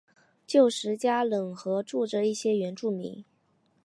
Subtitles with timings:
[0.47, 3.23] 旧时加冷河住着一些原住民。